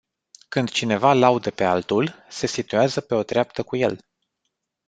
Când 0.49 0.69
cineva 0.69 1.13
laudă 1.13 1.51
pe 1.51 1.63
altul, 1.63 2.25
se 2.29 2.47
situează 2.47 3.01
pe 3.01 3.13
o 3.15 3.23
treaptă 3.23 3.63
cu 3.63 3.75
el. 3.75 3.99